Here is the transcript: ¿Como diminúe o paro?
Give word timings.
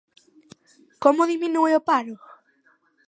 ¿Como 1.03 1.29
diminúe 1.33 1.71
o 1.79 1.85
paro? 1.89 2.15